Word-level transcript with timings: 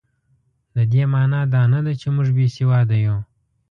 د 0.75 0.77
دې 0.91 1.03
مانا 1.11 1.41
دا 1.53 1.63
نه 1.73 1.79
ده 1.85 1.93
چې 2.01 2.07
موږ 2.15 2.27
بې 2.35 2.47
سواده 2.55 2.97
یو. 3.05 3.17